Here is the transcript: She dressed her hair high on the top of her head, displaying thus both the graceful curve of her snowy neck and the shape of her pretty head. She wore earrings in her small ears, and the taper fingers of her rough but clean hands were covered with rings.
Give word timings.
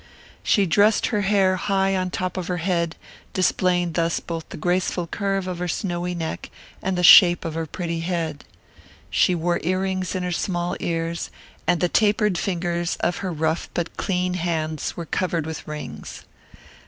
She 0.41 0.65
dressed 0.65 1.05
her 1.13 1.21
hair 1.21 1.57
high 1.57 1.95
on 1.95 2.07
the 2.07 2.17
top 2.17 2.35
of 2.35 2.47
her 2.47 2.57
head, 2.57 2.95
displaying 3.33 3.91
thus 3.91 4.19
both 4.19 4.49
the 4.49 4.57
graceful 4.57 5.05
curve 5.05 5.45
of 5.47 5.59
her 5.59 5.67
snowy 5.67 6.15
neck 6.15 6.49
and 6.81 6.97
the 6.97 7.03
shape 7.03 7.45
of 7.45 7.53
her 7.53 7.67
pretty 7.67 7.99
head. 7.99 8.43
She 9.11 9.35
wore 9.35 9.59
earrings 9.61 10.15
in 10.15 10.23
her 10.23 10.31
small 10.31 10.75
ears, 10.79 11.29
and 11.67 11.81
the 11.81 11.87
taper 11.87 12.31
fingers 12.35 12.95
of 13.01 13.17
her 13.17 13.31
rough 13.31 13.69
but 13.75 13.95
clean 13.95 14.33
hands 14.33 14.97
were 14.97 15.05
covered 15.05 15.45
with 15.45 15.67
rings. 15.67 16.23